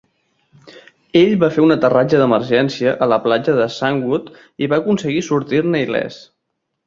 [1.19, 4.33] Ell va fer un aterratge d'emergència a la platja de Sandwood
[4.67, 6.19] i va aconseguir sortir-ne il·lès.